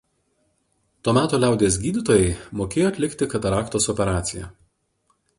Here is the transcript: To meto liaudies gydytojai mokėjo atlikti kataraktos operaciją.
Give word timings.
To 1.07 1.11
meto 1.17 1.39
liaudies 1.43 1.75
gydytojai 1.83 2.31
mokėjo 2.61 2.87
atlikti 2.93 3.27
kataraktos 3.35 3.87
operaciją. 3.93 4.49